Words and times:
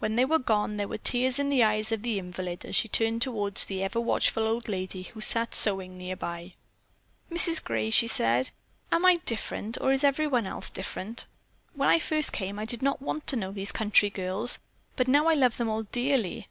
When 0.00 0.16
they 0.16 0.24
were 0.24 0.40
gone, 0.40 0.78
there 0.78 0.88
were 0.88 0.98
tears 0.98 1.38
in 1.38 1.48
the 1.48 1.62
eyes 1.62 1.92
of 1.92 2.02
the 2.02 2.18
invalid 2.18 2.64
as 2.64 2.74
she 2.74 2.88
turned 2.88 3.22
toward 3.22 3.54
the 3.54 3.84
ever 3.84 4.00
watchful 4.00 4.48
old 4.48 4.68
lady 4.68 5.02
who 5.04 5.20
sat 5.20 5.54
sewing 5.54 5.96
nearby. 5.96 6.54
"Mrs. 7.30 7.62
Gray," 7.62 7.90
she 7.90 8.08
said, 8.08 8.50
"am 8.90 9.06
I 9.06 9.18
different 9.26 9.78
or 9.80 9.92
is 9.92 10.02
everyone 10.02 10.44
else 10.48 10.70
different? 10.70 11.26
When 11.74 11.88
I 11.88 12.00
first 12.00 12.32
came 12.32 12.58
I 12.58 12.64
did 12.64 12.82
not 12.82 13.00
want 13.00 13.28
to 13.28 13.36
know 13.36 13.52
these 13.52 13.70
country 13.70 14.10
girls, 14.10 14.58
but 14.96 15.06
now 15.06 15.28
I 15.28 15.34
love 15.34 15.56
them 15.56 15.68
all 15.68 15.84
dearly." 15.84 16.48